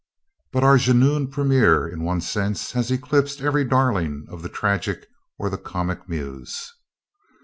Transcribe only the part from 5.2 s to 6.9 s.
or the comic muse.